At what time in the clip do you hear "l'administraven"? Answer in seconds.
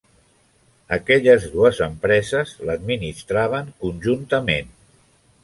2.71-3.71